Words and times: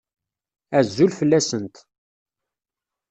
Azul 0.79 1.11
fell-asent. 1.19 1.75